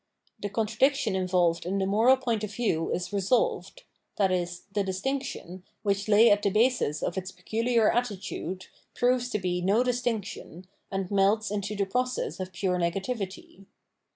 [0.39, 3.83] The contradiction involved in the moral point of view is resolved,
[4.17, 4.47] i.e.
[4.73, 9.83] the distinction, which .lay at the basis of its peculiar attitude, proves to be no
[9.83, 13.67] distinction, and melts into the process of pure negativity.